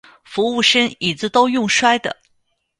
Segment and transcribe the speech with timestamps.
[0.23, 2.17] 服务生椅子都用摔的